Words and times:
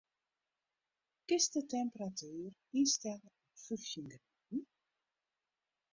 Kinst 1.27 1.53
de 1.55 1.61
temperatuer 1.77 2.51
ynstelle 2.79 3.29
op 3.35 3.61
fyftjin 3.65 4.07
graden? 4.15 4.61